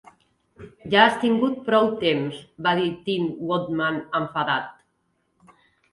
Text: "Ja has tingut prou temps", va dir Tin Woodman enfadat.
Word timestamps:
"Ja 0.93 1.01
has 1.07 1.17
tingut 1.25 1.59
prou 1.67 1.91
temps", 2.03 2.39
va 2.69 2.75
dir 2.81 2.89
Tin 3.05 3.31
Woodman 3.51 4.03
enfadat. 4.21 5.57